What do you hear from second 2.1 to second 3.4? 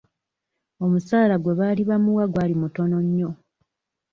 gwali mutono nnyo.